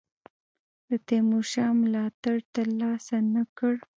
د 0.89 0.91
تیمورشاه 1.07 1.71
ملاتړ 1.81 2.37
تر 2.55 2.67
لاسه 2.81 3.17
نه 3.33 3.43
کړ. 3.57 3.75